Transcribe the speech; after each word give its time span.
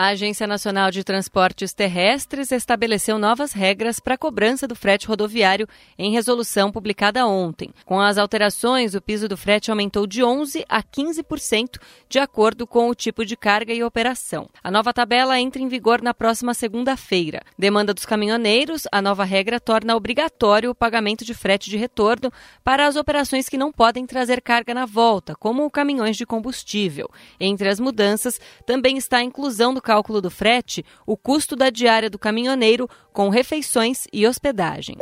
A 0.00 0.10
Agência 0.10 0.46
Nacional 0.46 0.92
de 0.92 1.02
Transportes 1.02 1.74
Terrestres 1.74 2.52
estabeleceu 2.52 3.18
novas 3.18 3.52
regras 3.52 3.98
para 3.98 4.14
a 4.14 4.16
cobrança 4.16 4.64
do 4.64 4.76
frete 4.76 5.08
rodoviário 5.08 5.66
em 5.98 6.12
resolução 6.12 6.70
publicada 6.70 7.26
ontem. 7.26 7.70
Com 7.84 8.00
as 8.00 8.16
alterações, 8.16 8.94
o 8.94 9.02
piso 9.02 9.26
do 9.26 9.36
frete 9.36 9.72
aumentou 9.72 10.06
de 10.06 10.22
11% 10.22 10.64
a 10.68 10.84
15%, 10.84 11.80
de 12.08 12.20
acordo 12.20 12.64
com 12.64 12.88
o 12.88 12.94
tipo 12.94 13.24
de 13.24 13.36
carga 13.36 13.74
e 13.74 13.82
operação. 13.82 14.48
A 14.62 14.70
nova 14.70 14.94
tabela 14.94 15.40
entra 15.40 15.60
em 15.60 15.66
vigor 15.66 16.00
na 16.00 16.14
próxima 16.14 16.54
segunda-feira. 16.54 17.42
Demanda 17.58 17.92
dos 17.92 18.06
caminhoneiros, 18.06 18.84
a 18.92 19.02
nova 19.02 19.24
regra 19.24 19.58
torna 19.58 19.96
obrigatório 19.96 20.70
o 20.70 20.76
pagamento 20.76 21.24
de 21.24 21.34
frete 21.34 21.68
de 21.68 21.76
retorno 21.76 22.32
para 22.62 22.86
as 22.86 22.94
operações 22.94 23.48
que 23.48 23.58
não 23.58 23.72
podem 23.72 24.06
trazer 24.06 24.42
carga 24.42 24.72
na 24.72 24.86
volta, 24.86 25.34
como 25.34 25.68
caminhões 25.68 26.16
de 26.16 26.24
combustível. 26.24 27.10
Entre 27.40 27.68
as 27.68 27.80
mudanças, 27.80 28.40
também 28.64 28.96
está 28.96 29.16
a 29.16 29.24
inclusão 29.24 29.74
do 29.74 29.87
cálculo 29.88 30.20
do 30.20 30.30
frete 30.30 30.84
o 31.06 31.16
custo 31.16 31.56
da 31.56 31.70
diária 31.70 32.10
do 32.10 32.18
caminhoneiro 32.18 32.86
com 33.10 33.30
refeições 33.30 34.06
e 34.12 34.26
hospedagem. 34.26 34.98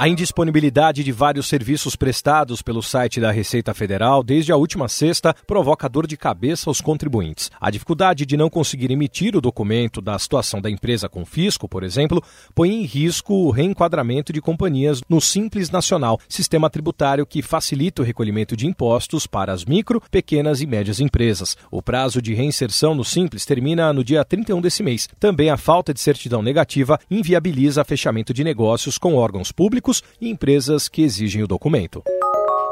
A 0.00 0.08
indisponibilidade 0.08 1.04
de 1.04 1.12
vários 1.12 1.46
serviços 1.46 1.94
prestados 1.94 2.62
pelo 2.62 2.82
site 2.82 3.20
da 3.20 3.30
Receita 3.30 3.74
Federal 3.74 4.22
desde 4.22 4.50
a 4.50 4.56
última 4.56 4.88
sexta 4.88 5.34
provoca 5.46 5.90
dor 5.90 6.06
de 6.06 6.16
cabeça 6.16 6.70
aos 6.70 6.80
contribuintes. 6.80 7.50
A 7.60 7.70
dificuldade 7.70 8.24
de 8.24 8.34
não 8.34 8.48
conseguir 8.48 8.90
emitir 8.90 9.36
o 9.36 9.42
documento 9.42 10.00
da 10.00 10.18
situação 10.18 10.58
da 10.58 10.70
empresa 10.70 11.06
com 11.06 11.26
fisco, 11.26 11.68
por 11.68 11.82
exemplo, 11.82 12.24
põe 12.54 12.70
em 12.70 12.84
risco 12.84 13.34
o 13.34 13.50
reenquadramento 13.50 14.32
de 14.32 14.40
companhias 14.40 15.02
no 15.06 15.20
Simples 15.20 15.68
Nacional, 15.68 16.18
sistema 16.26 16.70
tributário 16.70 17.26
que 17.26 17.42
facilita 17.42 18.00
o 18.00 18.04
recolhimento 18.06 18.56
de 18.56 18.66
impostos 18.66 19.26
para 19.26 19.52
as 19.52 19.66
micro, 19.66 20.02
pequenas 20.10 20.62
e 20.62 20.66
médias 20.66 20.98
empresas. 20.98 21.58
O 21.70 21.82
prazo 21.82 22.22
de 22.22 22.32
reinserção 22.32 22.94
no 22.94 23.04
Simples 23.04 23.44
termina 23.44 23.92
no 23.92 24.02
dia 24.02 24.24
31 24.24 24.62
desse 24.62 24.82
mês. 24.82 25.10
Também 25.18 25.50
a 25.50 25.58
falta 25.58 25.92
de 25.92 26.00
certidão 26.00 26.40
negativa 26.40 26.98
inviabiliza 27.10 27.84
fechamento 27.84 28.32
de 28.32 28.42
negócios 28.42 28.96
com 28.96 29.14
órgãos 29.14 29.52
públicos 29.52 29.89
e 30.20 30.28
empresas 30.28 30.88
que 30.88 31.02
exigem 31.02 31.42
o 31.42 31.46
documento. 31.46 32.02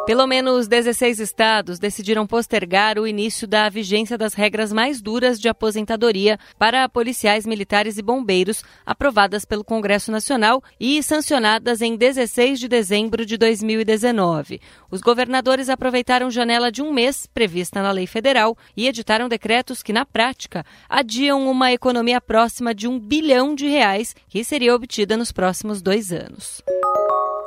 Pelo 0.09 0.27
menos 0.27 0.67
16 0.67 1.21
estados 1.21 1.79
decidiram 1.79 2.27
postergar 2.27 2.99
o 2.99 3.07
início 3.07 3.47
da 3.47 3.69
vigência 3.69 4.17
das 4.17 4.33
regras 4.33 4.73
mais 4.73 5.03
duras 5.03 5.39
de 5.39 5.51
aposentadoria 5.51 6.39
para 6.59 6.89
policiais 6.89 7.45
militares 7.45 7.99
e 7.99 8.03
bombeiros, 8.03 8.65
aprovadas 8.87 9.45
pelo 9.45 9.63
Congresso 9.63 10.11
Nacional 10.11 10.65
e 10.81 11.03
sancionadas 11.03 11.83
em 11.83 11.95
16 11.95 12.59
de 12.59 12.69
dezembro 12.69 13.27
de 13.27 13.37
2019. 13.37 14.63
Os 14.91 15.03
governadores 15.03 15.69
aproveitaram 15.69 16.31
janela 16.31 16.73
de 16.73 16.81
um 16.81 16.91
mês 16.91 17.27
prevista 17.27 17.83
na 17.83 17.93
lei 17.93 18.07
federal 18.07 18.57
e 18.75 18.89
editaram 18.89 19.29
decretos 19.29 19.83
que, 19.83 19.93
na 19.93 20.07
prática, 20.07 20.65
adiam 20.89 21.51
uma 21.51 21.71
economia 21.71 22.19
próxima 22.19 22.75
de 22.75 22.89
um 22.89 22.99
bilhão 22.99 23.55
de 23.55 23.67
reais 23.67 24.17
que 24.27 24.43
seria 24.43 24.75
obtida 24.75 25.19
nos 25.19 25.33
próximos 25.33 25.83
dois 25.83 26.11
anos. 26.11 26.63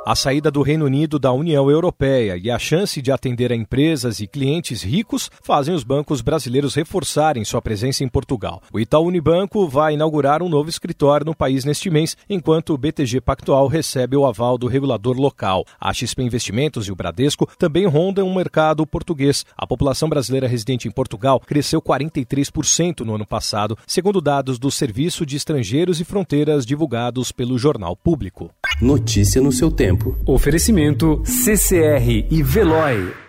A 0.04 0.16
saída 0.16 0.50
do 0.50 0.62
Reino 0.62 0.84
Unido 0.84 1.16
da 1.16 1.30
União 1.30 1.70
Europeia 1.70 2.36
e 2.36 2.50
a 2.50 2.58
chance 2.58 3.00
de 3.00 3.12
atender 3.12 3.52
a 3.52 3.54
empresas 3.54 4.18
e 4.18 4.26
clientes 4.26 4.82
ricos 4.82 5.30
fazem 5.40 5.72
os 5.72 5.84
bancos 5.84 6.20
brasileiros 6.20 6.74
reforçarem 6.74 7.44
sua 7.44 7.62
presença 7.62 8.02
em 8.02 8.08
Portugal. 8.08 8.60
O 8.72 8.80
Itaú 8.80 9.06
Unibanco 9.06 9.68
vai 9.68 9.94
inaugurar 9.94 10.42
um 10.42 10.48
novo 10.48 10.68
escritório 10.68 11.24
no 11.24 11.36
país 11.36 11.64
neste 11.64 11.88
mês, 11.88 12.16
enquanto 12.28 12.74
o 12.74 12.76
BTG 12.78 13.20
Pactual 13.20 13.68
recebe 13.68 14.16
o 14.16 14.26
aval 14.26 14.58
do 14.58 14.66
regulador 14.66 15.16
local. 15.16 15.64
A 15.80 15.92
XP 15.92 16.24
Investimentos 16.24 16.88
e 16.88 16.92
o 16.92 16.96
Bradesco 16.96 17.48
também 17.56 17.86
rondam 17.86 18.26
o 18.26 18.34
mercado 18.34 18.84
português. 18.84 19.46
A 19.56 19.68
população 19.68 20.08
brasileira 20.08 20.48
residente 20.48 20.88
em 20.88 20.90
Portugal 20.90 21.38
cresceu 21.38 21.80
43% 21.80 23.02
no 23.02 23.14
ano 23.14 23.24
passado, 23.24 23.78
segundo 23.86 24.20
dados 24.20 24.58
do 24.58 24.68
Serviço 24.68 25.24
de 25.24 25.36
Estrangeiros 25.36 26.00
e 26.00 26.04
Fronteiras 26.04 26.66
divulgados 26.66 27.30
pelo 27.30 27.56
Jornal 27.56 27.94
Público. 27.94 28.50
Notícia 28.80 29.40
no 29.40 29.52
seu 29.52 29.70
tempo. 29.92 30.16
Oferecimento 30.24 31.22
CCR 31.24 32.26
e 32.30 32.42
Veloy. 32.42 33.21